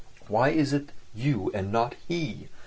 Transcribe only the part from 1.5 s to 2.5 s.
and not he?